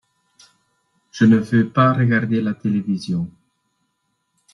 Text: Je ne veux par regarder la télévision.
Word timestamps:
Je 1.11 1.25
ne 1.25 1.37
veux 1.37 1.69
par 1.69 1.95
regarder 1.95 2.41
la 2.41 2.55
télévision. 2.55 3.29